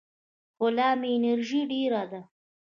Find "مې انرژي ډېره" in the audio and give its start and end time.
0.99-2.03